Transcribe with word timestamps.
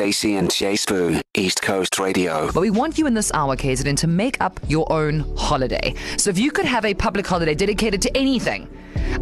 Stacey 0.00 0.36
and 0.36 0.50
J 0.50 0.72
Sbu, 0.76 1.20
East 1.34 1.60
Coast 1.60 1.98
Radio. 1.98 2.50
But 2.52 2.62
we 2.62 2.70
want 2.70 2.96
you 2.96 3.06
in 3.06 3.12
this 3.12 3.30
hour, 3.34 3.54
KZN, 3.54 3.98
to 3.98 4.06
make 4.06 4.40
up 4.40 4.58
your 4.66 4.90
own 4.90 5.30
holiday. 5.36 5.94
So 6.16 6.30
if 6.30 6.38
you 6.38 6.50
could 6.50 6.64
have 6.64 6.86
a 6.86 6.94
public 6.94 7.26
holiday 7.26 7.54
dedicated 7.54 8.00
to 8.00 8.16
anything, 8.16 8.66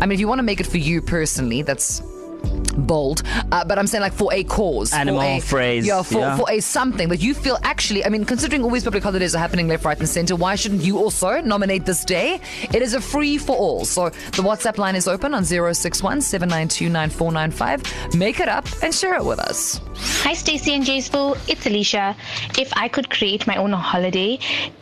I 0.01 0.07
mean, 0.07 0.13
if 0.13 0.21
you 0.21 0.29
want 0.29 0.39
to 0.39 0.45
make 0.45 0.61
it 0.61 0.69
for 0.69 0.79
you 0.79 1.03
personally, 1.03 1.63
that's 1.63 2.01
bold, 2.87 3.23
uh, 3.53 3.65
but 3.65 3.79
I'm 3.79 3.87
saying 3.87 4.03
like 4.03 4.13
for 4.13 4.33
a 4.33 4.45
cause, 4.45 4.93
Animal, 4.93 5.21
for 5.21 5.27
a, 5.27 5.41
phrase, 5.41 5.87
yeah, 5.87 6.03
for, 6.03 6.19
yeah. 6.19 6.37
for 6.37 6.51
a 6.51 6.61
something 6.61 7.09
that 7.09 7.21
you 7.21 7.35
feel 7.35 7.59
actually. 7.63 8.05
I 8.05 8.09
mean, 8.09 8.25
considering 8.25 8.63
all 8.63 8.71
these 8.71 8.85
public 8.85 9.03
holidays 9.03 9.35
are 9.35 9.39
happening 9.39 9.69
left, 9.69 9.85
right, 9.85 9.99
and 9.99 10.09
centre, 10.09 10.37
why 10.37 10.55
shouldn't 10.55 10.83
you 10.83 10.99
also 10.99 11.41
nominate 11.41 11.85
this 11.85 12.05
day? 12.05 12.41
It 12.73 12.83
is 12.83 12.95
a 12.95 13.01
free 13.01 13.39
for 13.39 13.57
all. 13.57 13.85
So 13.85 14.09
the 14.09 14.43
WhatsApp 14.43 14.79
line 14.79 14.97
is 14.97 15.09
open 15.09 15.35
on 15.35 15.45
061 15.45 16.21
792 16.21 16.89
Make 18.17 18.41
it 18.41 18.49
up 18.49 18.67
and 18.83 18.95
share 18.95 19.15
it 19.17 19.25
with 19.25 19.39
us. 19.39 19.81
Hi, 20.23 20.33
Stacey 20.35 20.75
and 20.75 20.85
J 20.85 20.99
Sbu. 20.99 21.39
It's 21.49 21.67
Alicia. 21.67 22.17
If 22.59 22.73
I 22.77 22.89
could 22.89 23.11
create 23.11 23.47
my 23.47 23.57
own 23.57 23.73
holiday, 23.73 24.39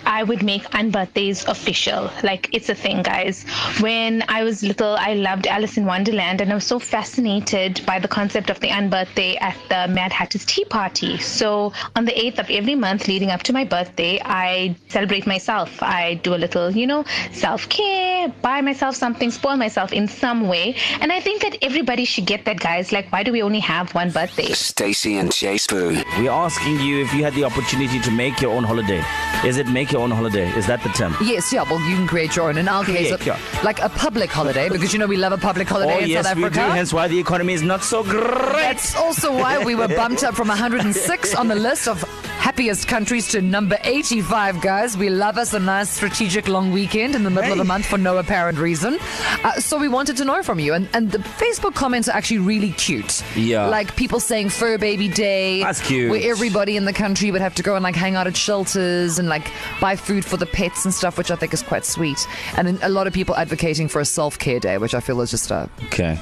I 0.06 0.22
would 0.22 0.42
make 0.42 0.62
unbirthdays 0.70 1.46
official. 1.48 2.10
Like, 2.22 2.48
it's 2.52 2.68
a 2.68 2.74
thing, 2.74 3.02
guys. 3.02 3.44
When 3.80 4.24
I 4.28 4.44
was 4.44 4.62
little, 4.62 4.94
I 4.96 5.14
loved 5.14 5.46
Alice 5.46 5.76
in 5.76 5.84
Wonderland, 5.84 6.40
and 6.40 6.50
I 6.50 6.54
was 6.54 6.64
so 6.64 6.78
fascinated 6.78 7.80
by 7.84 7.98
the 7.98 8.08
concept 8.08 8.48
of 8.48 8.60
the 8.60 8.68
unbirthday 8.68 9.40
at 9.40 9.56
the 9.68 9.92
Mad 9.92 10.12
Hatter's 10.12 10.44
Tea 10.44 10.64
Party. 10.64 11.18
So, 11.18 11.72
on 11.96 12.04
the 12.04 12.12
8th 12.12 12.38
of 12.38 12.50
every 12.50 12.76
month 12.76 13.08
leading 13.08 13.30
up 13.30 13.42
to 13.44 13.52
my 13.52 13.64
birthday, 13.64 14.20
I 14.24 14.76
celebrate 14.88 15.26
myself. 15.26 15.82
I 15.82 16.14
do 16.14 16.34
a 16.34 16.40
little, 16.44 16.70
you 16.70 16.86
know, 16.86 17.04
self 17.32 17.68
care, 17.68 18.28
buy 18.42 18.60
myself 18.60 18.94
something, 18.94 19.30
spoil 19.30 19.56
myself 19.56 19.92
in 19.92 20.06
some 20.06 20.46
way. 20.46 20.76
And 21.00 21.12
I 21.12 21.20
think 21.20 21.42
that 21.42 21.58
everybody 21.62 22.04
should 22.04 22.26
get 22.26 22.44
that, 22.44 22.60
guys. 22.60 22.92
Like, 22.92 23.10
why 23.10 23.24
do 23.24 23.32
we 23.32 23.42
only 23.42 23.60
have 23.60 23.92
one 23.94 24.10
birthday? 24.10 24.52
Stacey 24.52 25.16
and 25.16 25.32
J 25.32 25.56
Sbu. 25.56 26.04
We're 26.18 26.30
asking 26.30 26.80
you 26.80 27.02
if 27.02 27.12
you 27.12 27.24
had 27.24 27.34
the 27.34 27.44
opportunity 27.44 27.98
to 28.00 28.10
make 28.10 28.40
your 28.40 28.52
own 28.52 28.62
holiday. 28.62 29.02
Is 29.44 29.56
it 29.58 29.66
make 29.68 29.92
your 29.96 30.02
own 30.04 30.10
holiday? 30.10 30.48
Is 30.56 30.66
that 30.66 30.82
the 30.82 30.90
term? 30.90 31.16
Yes, 31.22 31.52
yeah, 31.52 31.62
well, 31.62 31.80
you 31.88 31.96
can 31.96 32.06
create 32.06 32.36
your 32.36 32.48
own. 32.50 32.58
In 32.58 32.68
our 32.68 32.84
case, 32.84 33.08
Create, 33.16 33.26
yeah. 33.26 33.38
like 33.64 33.80
a 33.80 33.88
public 33.88 34.30
holiday, 34.30 34.68
because 34.68 34.92
you 34.92 34.98
know 34.98 35.06
we 35.06 35.16
love 35.16 35.32
a 35.32 35.38
public 35.38 35.66
holiday 35.68 35.94
Oh, 35.94 35.98
in 36.00 36.08
yes, 36.10 36.26
South 36.26 36.36
we 36.36 36.48
do. 36.50 36.60
Hence 36.60 36.92
why 36.92 37.08
the 37.08 37.18
economy 37.18 37.54
is 37.54 37.62
not 37.62 37.82
so 37.82 38.02
great. 38.04 38.22
That's 38.68 38.94
also 38.94 39.32
why 39.32 39.64
we 39.64 39.74
were 39.74 39.88
bumped 39.88 40.22
up 40.22 40.34
from 40.34 40.48
106 40.48 41.34
on 41.34 41.48
the 41.48 41.54
list 41.54 41.88
of 41.88 42.04
happiest 42.46 42.86
countries 42.86 43.26
to 43.26 43.42
number 43.42 43.76
85, 43.82 44.60
guys. 44.60 44.96
We 44.96 45.10
love 45.10 45.36
us 45.36 45.52
a 45.52 45.58
nice 45.58 45.90
strategic 45.90 46.46
long 46.46 46.70
weekend 46.70 47.16
in 47.16 47.24
the 47.24 47.28
middle 47.28 47.50
of 47.50 47.58
the 47.58 47.64
month 47.64 47.86
for 47.86 47.98
no 47.98 48.18
apparent 48.18 48.56
reason. 48.56 48.98
Uh, 49.42 49.54
so 49.54 49.76
we 49.76 49.88
wanted 49.88 50.16
to 50.18 50.24
know 50.24 50.44
from 50.44 50.60
you. 50.60 50.72
And, 50.72 50.88
and 50.92 51.10
the 51.10 51.18
Facebook 51.18 51.74
comments 51.74 52.08
are 52.08 52.16
actually 52.16 52.38
really 52.38 52.70
cute. 52.70 53.24
Yeah. 53.36 53.66
Like 53.66 53.96
people 53.96 54.20
saying 54.20 54.50
Fur 54.50 54.78
Baby 54.78 55.08
Day. 55.08 55.64
That's 55.64 55.84
cute. 55.84 56.08
Where 56.08 56.20
everybody 56.22 56.76
in 56.76 56.84
the 56.84 56.92
country 56.92 57.32
would 57.32 57.40
have 57.40 57.56
to 57.56 57.64
go 57.64 57.74
and 57.74 57.82
like 57.82 57.96
hang 57.96 58.14
out 58.14 58.28
at 58.28 58.36
shelters 58.36 59.18
and 59.18 59.28
like 59.28 59.50
buy 59.80 59.96
food 59.96 60.24
for 60.24 60.36
the 60.36 60.46
pets 60.46 60.84
and 60.84 60.94
stuff, 60.94 61.18
which 61.18 61.32
I 61.32 61.36
think 61.36 61.52
is 61.52 61.64
quite 61.64 61.84
sweet. 61.84 62.28
And 62.56 62.68
then 62.68 62.78
a 62.82 62.88
lot 62.88 63.08
of 63.08 63.12
people 63.12 63.34
advocating 63.34 63.88
for 63.88 64.00
a 64.00 64.04
self 64.04 64.38
care 64.38 64.60
day, 64.60 64.78
which 64.78 64.94
I 64.94 65.00
feel 65.00 65.20
is 65.20 65.32
just 65.32 65.50
a. 65.50 65.68
Okay. 65.86 66.16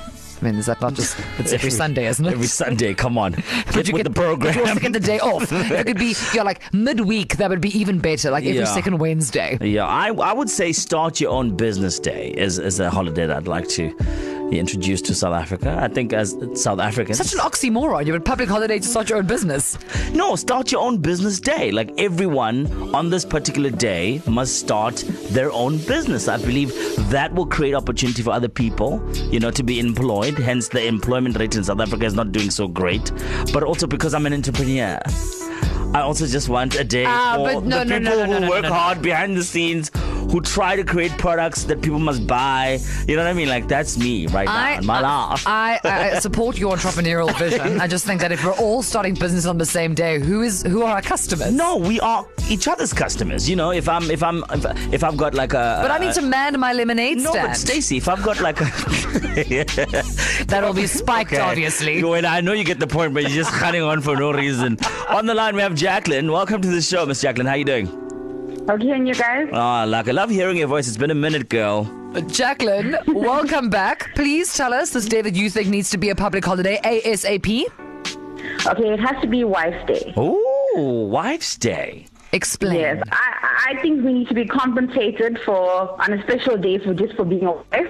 I 0.45 0.49
mean, 0.51 0.57
is 0.59 0.67
that 0.67 0.81
not 0.83 0.93
just. 0.93 1.17
It's 1.39 1.53
every 1.55 1.71
Sunday, 1.71 2.07
isn't 2.07 2.25
it? 2.25 2.33
Every 2.33 2.47
Sunday, 2.47 2.93
come 2.93 3.17
on. 3.17 3.33
Get 3.73 3.89
you 3.89 3.95
with 3.95 4.03
get- 4.03 4.05
the 4.05 4.11
program. 4.11 4.55
You 4.55 4.67
also 4.67 4.81
get 4.81 4.93
the 4.93 5.01
day 5.01 5.19
off. 5.19 5.51
It 5.75 5.87
could 5.87 5.99
be 5.99 6.15
you're 6.35 6.45
like 6.45 6.61
midweek. 6.75 7.37
That 7.39 7.49
would 7.51 7.61
be 7.63 7.77
even 7.79 7.99
better. 7.99 8.31
Like 8.31 8.45
every 8.45 8.59
Yeah. 8.59 8.65
second 8.67 8.99
Wednesday. 8.99 9.57
Yeah, 9.63 9.87
I, 9.87 10.09
I 10.13 10.33
would 10.35 10.51
say 10.51 10.73
start 10.73 11.19
your 11.21 11.31
own 11.33 11.57
business 11.57 11.99
day 11.99 12.29
is, 12.37 12.59
is 12.59 12.79
a 12.79 12.91
holiday 12.91 13.27
that 13.27 13.37
I'd 13.39 13.49
like 13.49 13.69
to 13.71 13.89
introduce 14.53 15.01
to 15.03 15.15
South 15.15 15.35
Africa. 15.35 15.79
I 15.81 15.89
think 15.89 16.13
as 16.13 16.37
South 16.55 16.79
Africans. 16.79 17.19
Such 17.19 17.33
an 17.33 17.41
oxymoron. 17.41 18.07
You 18.07 18.13
have 18.13 18.23
a 18.23 18.25
public 18.25 18.49
holiday 18.49 18.79
to 18.79 18.87
start 18.87 19.09
your 19.09 19.19
own 19.19 19.27
business. 19.27 19.79
No, 20.13 20.37
start 20.37 20.71
your 20.71 20.81
own 20.83 20.99
business 20.99 21.41
day. 21.41 21.71
Like 21.73 21.93
everyone 21.99 22.67
on 22.95 23.11
this 23.11 23.25
particular 23.25 23.71
day 23.71 24.23
must 24.27 24.59
start 24.59 24.97
their 25.31 25.51
own 25.53 25.79
business. 25.79 26.29
I 26.29 26.37
believe 26.37 26.73
that 27.11 27.35
will 27.35 27.47
create 27.47 27.75
opportunity 27.75 28.23
for 28.23 28.31
other 28.31 28.49
people, 28.49 29.03
you 29.31 29.41
know, 29.41 29.51
to 29.51 29.63
be 29.63 29.81
employed. 29.81 30.39
Hence, 30.39 30.69
the 30.69 30.85
employment 30.87 31.39
rate 31.39 31.55
in 31.57 31.65
South 31.65 31.81
Africa 31.81 32.05
is 32.05 32.15
not 32.15 32.33
doing 32.33 32.51
so 32.51 32.69
great. 32.69 33.13
But 33.53 33.63
also 33.63 33.87
because 33.87 34.15
I'm 34.15 34.27
an 34.27 34.35
entrepreneur. 34.35 35.01
I 35.95 36.01
also 36.01 36.27
just 36.27 36.49
want 36.49 36.75
a 36.75 36.83
day 36.83 37.05
Ah, 37.07 37.35
for 37.37 37.61
no, 37.63 37.85
the 37.85 37.85
no, 37.85 37.99
people 38.01 38.27
no, 38.27 38.41
who 38.41 38.51
work 38.51 38.65
hard 38.65 39.01
behind 39.01 39.37
the 39.37 39.45
scenes, 39.45 39.93
who 40.35 40.41
try 40.41 40.75
to 40.75 40.83
create 40.83 41.13
products 41.17 41.63
that 41.63 41.81
people 41.81 42.01
must 42.01 42.27
buy. 42.27 42.77
You 43.07 43.15
know 43.15 43.23
what 43.23 43.31
I 43.31 43.35
mean? 43.35 43.49
Like 43.49 43.69
that's 43.69 43.97
me 43.97 44.27
right 44.27 44.47
now. 44.47 44.79
in 44.79 44.85
my 44.85 44.99
uh, 44.99 45.03
life. 45.03 45.47
I, 45.47 45.79
I 45.85 46.19
support 46.19 46.59
your 46.59 46.77
entrepreneurial 46.77 47.33
vision. 47.39 47.81
I 47.81 47.87
just 47.87 48.05
think 48.05 48.21
that 48.21 48.33
if 48.33 48.45
we're 48.45 48.51
all 48.55 48.83
starting 48.83 49.15
business 49.15 49.47
on 49.47 49.59
the 49.59 49.65
same 49.65 49.95
day, 49.95 50.19
who 50.19 50.43
is 50.43 50.65
who 50.65 50.83
are 50.83 50.97
our 50.97 51.03
customers? 51.03 51.53
No, 51.53 51.77
we 51.77 52.01
are 52.01 52.27
each 52.51 52.67
other's 52.67 52.93
customers. 52.93 53.49
You 53.49 53.55
know, 53.55 53.71
if 53.71 53.89
I'm 53.89 54.11
if 54.11 54.25
I'm 54.25 54.43
if, 54.51 54.93
if 54.93 55.05
I've 55.05 55.17
got 55.17 55.35
like 55.35 55.53
a 55.53 55.79
But 55.83 55.93
I 55.93 55.99
need 55.99 56.15
to 56.15 56.23
man 56.23 56.59
my 56.59 56.73
lemonade 56.73 57.19
No, 57.19 57.33
but 57.33 57.55
Stacey, 57.55 57.99
if 57.99 58.09
I've 58.09 58.25
got 58.25 58.41
like 58.41 58.61
a 58.61 58.65
That'll 60.49 60.75
be 60.75 60.89
spiked, 60.89 61.33
Okay. 61.33 61.43
obviously. 61.43 62.03
Well, 62.03 62.27
I 62.27 62.41
know 62.41 62.55
you 62.55 62.65
get 62.65 62.81
the 62.81 62.89
point, 62.89 63.15
but 63.15 63.23
you're 63.23 63.31
just 63.45 63.53
cutting 63.53 63.83
on 63.83 64.01
for 64.01 64.17
no 64.17 64.33
reason. 64.33 64.79
On 65.09 65.27
the 65.27 65.35
line, 65.35 65.55
we 65.55 65.63
have 65.63 65.77
Jacqueline. 65.77 66.33
Welcome 66.33 66.61
to 66.61 66.69
the 66.69 66.83
show, 66.83 67.07
Miss 67.07 67.21
Jacqueline. 67.23 67.47
How 67.47 67.53
are 67.53 67.59
you 67.59 67.65
doing? 67.65 68.04
Okay, 68.69 68.91
and 68.93 69.07
you 69.07 69.15
guys? 69.15 69.49
Ah, 69.53 69.85
like 69.85 70.09
I 70.09 70.13
love 70.13 70.31
hearing 70.31 70.57
your 70.57 70.69
voice. 70.69 70.89
It's 70.89 70.97
been 70.97 71.11
a 71.11 71.15
minute, 71.15 71.51
girl. 71.51 71.85
Jacqueline, 72.29 72.97
welcome 73.09 73.69
back. 73.69 74.15
Please 74.15 74.55
tell 74.57 74.73
us 74.73 74.91
this 74.91 75.05
day 75.05 75.21
that 75.21 75.35
you 75.35 75.51
think 75.51 75.69
needs 75.69 75.91
to 75.91 75.99
be 75.99 76.09
a 76.11 76.15
public 76.15 76.45
holiday 76.45 76.81
ASAP. 76.83 77.65
Okay, 78.67 78.93
it 78.95 79.01
has 79.01 79.21
to 79.21 79.29
be 79.29 79.45
Wife's 79.45 79.85
Day. 79.87 80.15
Oh, 80.17 81.07
Wife's 81.11 81.57
Day. 81.59 82.07
Explain. 82.33 82.81
Yes, 82.81 83.03
I, 83.13 83.54
I 83.67 83.81
think 83.81 84.05
we 84.05 84.13
need 84.13 84.29
to 84.29 84.35
be 84.35 84.45
compensated 84.47 85.39
for 85.41 86.01
on 86.01 86.13
a 86.13 86.23
special 86.23 86.57
day 86.59 86.79
for 86.79 86.93
just 86.93 87.15
for 87.17 87.25
being 87.25 87.45
a 87.47 87.53
wife, 87.53 87.89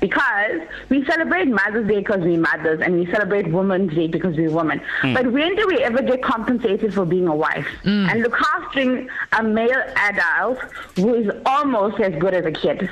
because 0.00 0.62
we 0.88 1.04
celebrate 1.04 1.46
Mother's 1.48 1.86
Day 1.86 1.98
because 1.98 2.20
we're 2.20 2.38
mothers, 2.40 2.80
and 2.80 2.98
we 2.98 3.04
celebrate 3.12 3.46
Women's 3.52 3.94
Day 3.94 4.06
because 4.06 4.34
we're 4.36 4.50
women. 4.50 4.80
But 5.02 5.30
when 5.30 5.54
do 5.56 5.66
we 5.66 5.78
ever 5.82 6.02
get 6.02 6.22
compensated 6.22 6.94
for 6.94 7.04
being 7.04 7.28
a 7.28 7.34
wife? 7.34 7.66
And 7.84 8.22
look 8.22 8.36
after 8.54 9.06
a 9.32 9.42
male 9.42 9.82
adult 9.96 10.58
who 10.96 11.14
is 11.14 11.30
almost 11.44 12.00
as 12.00 12.14
good 12.18 12.32
as 12.34 12.46
a 12.46 12.52
kid. 12.52 12.88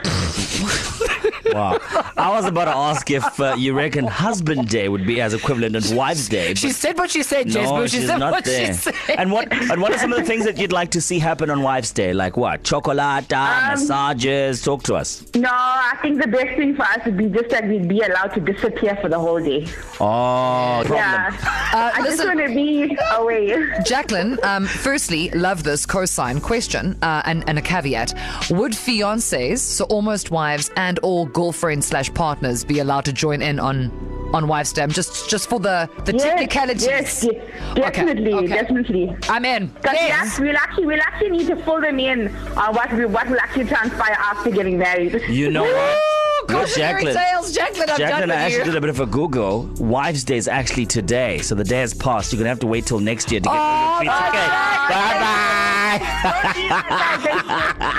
Wow. 1.52 1.78
I 2.16 2.30
was 2.30 2.44
about 2.44 2.66
to 2.66 2.76
ask 2.76 3.10
if 3.10 3.40
uh, 3.40 3.54
you 3.56 3.72
reckon 3.72 4.06
Husband 4.06 4.68
Day 4.68 4.88
would 4.88 5.06
be 5.06 5.20
as 5.22 5.32
equivalent 5.32 5.76
as 5.76 5.94
Wife's 5.94 6.28
Day. 6.28 6.52
She 6.54 6.72
said 6.72 6.98
what 6.98 7.10
she 7.10 7.22
said, 7.22 7.48
Jess 7.48 7.70
no, 7.70 7.76
Boo. 7.76 7.88
She 7.88 7.98
she's 7.98 8.06
said 8.08 8.18
not 8.18 8.32
what 8.32 8.44
there. 8.44 8.66
she 8.66 8.72
said. 8.74 8.94
And 9.16 9.32
what 9.32 9.50
and 9.50 9.80
what 9.80 9.92
are 9.92 9.98
some 9.98 10.12
of 10.12 10.18
the 10.18 10.24
things 10.24 10.44
that 10.44 10.58
you'd 10.58 10.72
like 10.72 10.90
to 10.90 11.00
see 11.00 11.18
happen 11.18 11.48
on 11.48 11.62
Wife's 11.62 11.92
Day? 11.92 12.12
Like 12.18 12.36
what? 12.36 12.64
Chocolate, 12.64 13.30
massages. 13.30 14.64
Talk 14.64 14.82
to 14.82 14.96
us. 14.96 15.22
No, 15.36 15.48
I 15.52 15.96
think 16.02 16.20
the 16.20 16.26
best 16.26 16.56
thing 16.56 16.74
for 16.74 16.82
us 16.82 16.98
would 17.04 17.16
be 17.16 17.28
just 17.28 17.50
that 17.50 17.68
we'd 17.68 17.88
be 17.88 18.00
allowed 18.00 18.34
to 18.34 18.40
disappear 18.40 18.96
for 18.96 19.08
the 19.08 19.20
whole 19.20 19.40
day. 19.40 19.68
Oh, 20.00 20.82
problem. 20.84 20.96
Yeah. 20.96 21.30
Uh, 21.72 21.92
I 21.94 22.02
just 22.02 22.18
want 22.24 22.40
to 22.40 22.48
be 22.48 22.98
away. 23.12 23.54
Jacqueline, 23.86 24.36
um, 24.42 24.66
firstly, 24.66 25.30
love 25.30 25.62
this 25.62 25.86
cosign 25.86 26.42
question 26.42 26.98
uh, 27.02 27.22
and, 27.24 27.44
and 27.48 27.56
a 27.56 27.62
caveat. 27.62 28.14
Would 28.50 28.72
fiancés, 28.72 29.58
so 29.60 29.84
almost 29.84 30.32
wives, 30.32 30.72
and 30.74 30.98
all 31.00 31.26
girlfriends 31.26 31.86
slash 31.86 32.12
partners 32.14 32.64
be 32.64 32.80
allowed 32.80 33.04
to 33.04 33.12
join 33.12 33.42
in 33.42 33.60
on 33.60 33.92
on 34.32 34.48
Wives' 34.48 34.72
Day? 34.72 34.86
Just 34.86 35.28
just 35.28 35.48
for 35.48 35.60
the, 35.60 35.88
the 36.04 36.12
technicalities. 36.12 36.86
Yes, 36.86 37.24
yes, 37.24 37.74
de- 37.74 37.80
definitely, 37.80 38.34
okay. 38.34 38.46
definitely. 38.48 39.16
I'm 39.28 39.44
in. 39.44 39.70
Yes. 39.84 40.38
we'll 40.38 40.56
actually, 40.56 40.86
we'll 40.86 41.00
actually 41.00 41.30
need 41.30 41.46
to 41.48 41.56
fill 41.56 41.80
them 41.80 41.98
in 41.98 42.28
on 42.56 42.74
what 42.74 42.92
we, 42.92 43.06
what 43.06 43.28
will 43.28 43.40
actually 43.40 43.64
transpire 43.66 44.16
after 44.18 44.50
getting 44.50 44.78
married. 44.78 45.22
You 45.28 45.50
know 45.50 45.64
what? 45.64 46.17
Look, 46.48 46.66
Cautionary 46.66 47.04
tales, 47.04 47.53
Jacqueline. 47.53 47.91
I'm 47.91 47.98
Jacqueline, 47.98 48.28
done 48.28 48.31
I 48.31 48.42
actually 48.42 48.59
you. 48.60 48.64
did 48.64 48.76
a 48.76 48.81
bit 48.81 48.91
of 48.91 49.00
a 49.00 49.06
Google. 49.06 49.64
Wives' 49.78 50.25
Day 50.25 50.36
is 50.38 50.48
actually 50.48 50.86
today, 50.86 51.38
so 51.38 51.54
the 51.54 51.64
day 51.64 51.81
has 51.81 51.92
passed. 51.92 52.32
You're 52.32 52.38
gonna 52.38 52.48
have 52.48 52.60
to 52.60 52.66
wait 52.66 52.86
till 52.86 53.00
next 53.00 53.31
year 53.31 53.41
to 53.41 53.48
get 53.48 53.54
Oh, 53.54 54.00
your. 54.03 54.12
Okay, 54.12 54.49
bye 54.88 55.19
bye. 55.20 55.99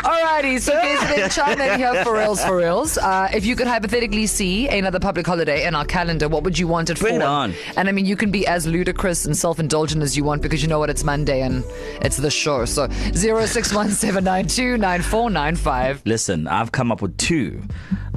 Alrighty, 0.03 0.59
so 0.59 0.73
guys, 0.73 1.35
chime 1.35 1.59
in 1.59 1.79
here 1.79 2.03
for 2.03 2.13
reals, 2.13 2.44
for 2.44 2.57
reals. 2.57 2.97
Uh, 2.97 3.29
if 3.33 3.45
you 3.45 3.56
could 3.56 3.68
hypothetically 3.68 4.25
see 4.27 4.68
another 4.68 5.00
public 5.00 5.25
holiday 5.25 5.65
in 5.65 5.75
our 5.75 5.85
calendar, 5.85 6.27
what 6.27 6.44
would 6.44 6.57
you 6.57 6.68
want 6.68 6.89
it 6.89 7.00
Bring 7.00 7.15
for? 7.15 7.21
it 7.21 7.25
on. 7.25 7.53
And 7.77 7.88
I 7.89 7.91
mean, 7.91 8.06
you 8.06 8.15
can 8.15 8.31
be 8.31 8.45
as 8.47 8.65
ludicrous 8.68 9.25
and 9.25 9.35
self-indulgent 9.35 10.01
as 10.03 10.15
you 10.18 10.23
want 10.23 10.41
because 10.41 10.62
you 10.62 10.68
know 10.69 10.79
what, 10.79 10.89
it's 10.89 11.03
Monday 11.03 11.41
and 11.41 11.63
it's 12.01 12.18
the 12.18 12.31
show. 12.31 12.65
So 12.65 12.88
zero 13.15 13.45
six 13.45 13.73
one 13.73 13.89
seven 13.89 14.23
nine 14.23 14.47
two 14.47 14.77
nine 14.77 15.01
four 15.01 15.29
nine 15.29 15.56
five. 15.56 16.01
Listen, 16.06 16.47
I've 16.47 16.71
come 16.71 16.91
up 16.91 17.01
with 17.01 17.18
two 17.18 17.62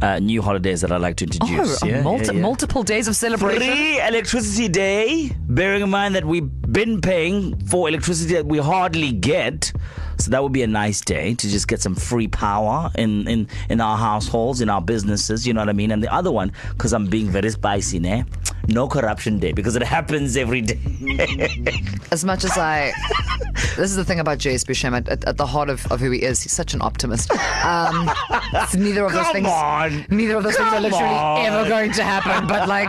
uh, 0.02 0.18
new 0.18 0.42
holidays 0.42 0.80
that 0.82 0.90
I'd 0.92 1.00
like 1.00 1.16
to 1.16 1.26
Oh, 1.26 1.46
introduce. 1.46 1.82
yeah, 1.84 2.02
multi- 2.02 2.26
yeah, 2.26 2.32
yeah. 2.32 2.40
multiple 2.40 2.82
days 2.82 3.06
of 3.08 3.14
celebration. 3.16 3.62
Free 3.62 4.00
electricity 4.00 4.68
day, 4.68 5.30
bearing 5.48 5.82
in 5.82 5.90
mind 5.90 6.14
that 6.16 6.24
we've 6.24 6.50
been 6.72 7.00
paying 7.00 7.56
for 7.66 7.88
electricity 7.88 8.34
that 8.34 8.46
we 8.46 8.58
hardly 8.58 9.12
get. 9.12 9.72
So 10.22 10.30
that 10.30 10.42
would 10.42 10.52
be 10.52 10.62
a 10.62 10.66
nice 10.66 11.00
day 11.00 11.34
to 11.34 11.48
just 11.48 11.66
get 11.68 11.80
some 11.82 11.94
free 11.94 12.28
power 12.28 12.90
in 12.96 13.26
in 13.28 13.48
in 13.68 13.80
our 13.80 13.96
households, 13.98 14.60
in 14.60 14.70
our 14.70 14.80
businesses. 14.80 15.46
You 15.46 15.52
know 15.54 15.60
what 15.60 15.68
I 15.68 15.72
mean? 15.72 15.90
And 15.90 16.02
the 16.02 16.12
other 16.12 16.30
one, 16.30 16.52
because 16.70 16.92
I'm 16.92 17.06
being 17.06 17.28
very 17.28 17.50
spicy, 17.50 17.98
ne? 17.98 18.24
No 18.68 18.86
corruption 18.86 19.40
day 19.40 19.52
because 19.52 19.74
it 19.74 19.82
happens 19.82 20.36
every 20.36 20.60
day. 20.60 20.78
As 22.12 22.24
much 22.24 22.44
as 22.44 22.56
I, 22.56 22.92
this 23.76 23.90
is 23.90 23.96
the 23.96 24.04
thing 24.04 24.20
about 24.20 24.38
Jay 24.38 24.54
Spusham. 24.54 24.96
At, 24.96 25.08
at, 25.08 25.24
at 25.24 25.36
the 25.36 25.46
heart 25.46 25.68
of, 25.68 25.90
of 25.90 25.98
who 25.98 26.10
he 26.12 26.22
is, 26.22 26.42
he's 26.42 26.52
such 26.52 26.72
an 26.74 26.82
optimist. 26.82 27.30
Um, 27.64 28.08
neither 28.74 29.04
of 29.04 29.12
those 29.12 29.22
Come 29.24 29.32
things. 29.32 29.48
on. 29.48 30.06
Neither 30.10 30.36
of 30.36 30.44
those 30.44 30.56
things 30.56 30.72
are 30.72 30.80
literally 30.80 31.04
on. 31.04 31.46
ever 31.46 31.68
going 31.68 31.90
to 31.92 32.04
happen. 32.04 32.46
But 32.46 32.68
like, 32.68 32.88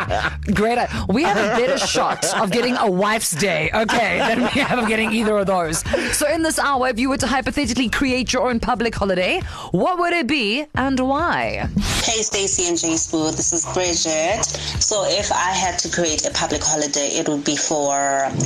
great. 0.53 0.77
We 1.09 1.23
have 1.23 1.37
a 1.37 1.59
better 1.59 1.77
shot 1.79 2.23
of 2.35 2.51
getting 2.51 2.75
a 2.77 2.89
wife's 2.89 3.31
day, 3.31 3.71
okay, 3.73 4.19
than 4.19 4.41
we 4.41 4.61
have 4.61 4.77
of 4.77 4.87
getting 4.87 5.11
either 5.11 5.37
of 5.37 5.47
those. 5.47 5.79
So 6.15 6.27
in 6.31 6.43
this 6.43 6.59
hour, 6.59 6.89
if 6.89 6.99
you 6.99 7.09
were 7.09 7.17
to 7.23 7.27
hypothetically 7.27 7.87
create 7.87 8.33
your 8.33 8.49
own 8.49 8.59
public 8.59 8.93
holiday, 8.93 9.39
what 9.71 9.97
would 9.97 10.11
it 10.11 10.27
be 10.27 10.65
and 10.75 10.99
why? 10.99 11.69
Hey, 12.03 12.21
Stacey 12.21 12.67
and 12.67 12.77
J 12.77 12.95
Sbu, 12.95 13.31
this 13.31 13.53
is 13.53 13.63
Bridget. 13.73 14.43
So, 14.83 15.05
if 15.07 15.31
I 15.31 15.51
had 15.51 15.79
to 15.79 15.89
create 15.89 16.27
a 16.27 16.31
public 16.31 16.61
holiday, 16.61 17.07
it 17.19 17.29
would 17.29 17.45
be 17.45 17.55
for 17.55 17.95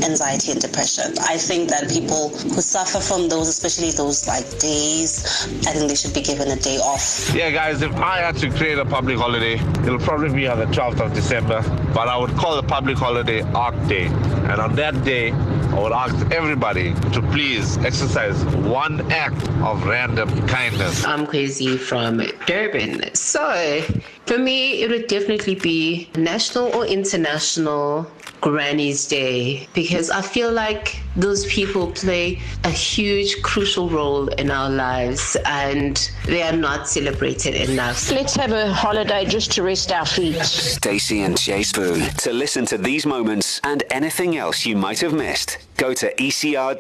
anxiety 0.06 0.52
and 0.52 0.62
depression. 0.62 1.18
I 1.22 1.38
think 1.38 1.70
that 1.70 1.90
people 1.90 2.30
who 2.30 2.62
suffer 2.62 3.00
from 3.00 3.30
those, 3.30 3.48
especially 3.48 3.90
those 3.92 4.28
like 4.28 4.46
days, 4.60 5.26
I 5.66 5.74
think 5.74 5.90
they 5.90 5.96
should 5.96 6.14
be 6.14 6.22
given 6.22 6.48
a 6.50 6.56
day 6.56 6.78
off. 6.78 7.34
Yeah, 7.34 7.50
guys, 7.50 7.82
if 7.82 7.96
I 7.96 8.20
had 8.20 8.38
to 8.38 8.52
create 8.52 8.78
a 8.78 8.86
public 8.86 9.18
holiday, 9.18 9.56
it'll 9.86 9.98
probably 9.98 10.30
be 10.30 10.48
on 10.48 10.60
the 10.60 10.66
12th 10.66 11.00
of 11.00 11.16
December, 11.16 11.62
but 11.96 12.08
I 12.08 12.16
would 12.16 12.36
call 12.38 12.56
the 12.56 12.68
public 12.68 12.98
holiday 12.98 13.42
Arc 13.54 13.76
Day. 13.88 14.06
And 14.06 14.62
on 14.62 14.76
that 14.76 15.04
day, 15.04 15.32
I 15.32 15.80
would 15.80 15.92
ask 15.92 16.16
everybody 16.32 16.94
to 17.14 17.22
please 17.32 17.78
exercise 17.80 18.44
one 18.66 19.12
act 19.12 19.48
of 19.64 19.86
random 19.86 20.30
kindness. 20.48 21.06
I'm 21.06 21.28
Kwezi 21.28 21.78
from 21.78 22.22
Durban. 22.46 23.14
So, 23.14 23.84
for 24.28 24.38
me, 24.38 24.84
it 24.84 24.90
would 24.90 25.08
definitely 25.08 25.56
be 25.56 26.10
national 26.16 26.76
or 26.76 26.86
international 26.86 28.08
Granny's 28.42 29.08
Day 29.08 29.68
because 29.74 30.10
I 30.10 30.22
feel 30.22 30.52
like 30.52 31.02
those 31.16 31.46
people 31.48 31.92
play 31.92 32.40
a 32.64 32.70
huge, 32.70 33.42
crucial 33.42 33.90
role 33.90 34.28
in 34.28 34.52
our 34.52 34.70
lives 34.70 35.36
and 35.46 36.12
they 36.26 36.44
are 36.44 36.56
not 36.56 36.88
celebrated 36.88 37.56
enough. 37.70 38.12
Let's 38.12 38.36
have 38.36 38.52
a 38.52 38.72
holiday 38.72 39.26
just 39.26 39.52
to 39.54 39.64
rest 39.64 39.92
our 39.92 40.06
feet. 40.06 40.44
Stacey 40.44 41.22
and 41.22 41.38
J 41.38 41.62
Sbu. 41.62 42.16
To 42.18 42.34
listen 42.34 42.66
to 42.68 42.78
these 42.78 43.06
moments 43.06 43.60
and 43.64 43.84
anything 43.90 44.38
else 44.38 44.66
you 44.66 44.76
might 44.76 45.00
have 45.00 45.14
missed, 45.14 45.58
go 45.78 45.94
to 45.94 46.14
ecr.co.za 46.16 46.76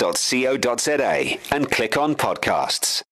and 1.51 1.71
click 1.71 1.97
on 1.97 2.15
podcasts. 2.15 3.03